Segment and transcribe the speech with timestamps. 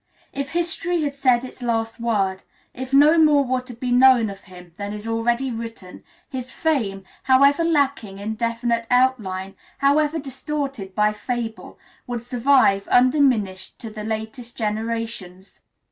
[0.33, 2.41] If history had said its last word,
[2.73, 7.03] if no more were to be known of him than is already written, his fame,
[7.21, 11.77] however lacking in definite outline, however distorted by fable,
[12.07, 15.61] would survive undiminished to the latest generations.